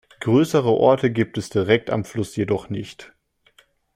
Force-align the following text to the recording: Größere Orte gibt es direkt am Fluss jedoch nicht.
Größere 0.21 0.71
Orte 0.71 1.11
gibt 1.11 1.37
es 1.37 1.51
direkt 1.51 1.91
am 1.91 2.03
Fluss 2.05 2.35
jedoch 2.35 2.71
nicht. 2.71 3.13